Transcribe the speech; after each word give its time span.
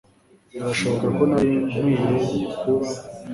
birashoboka 0.51 1.07
ko 1.15 1.23
nari 1.31 1.53
nkwiye 1.71 2.43
kuba 2.59 2.87